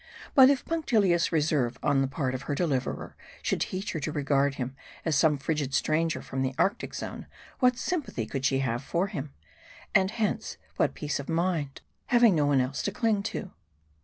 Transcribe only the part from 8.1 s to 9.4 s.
could she have for him?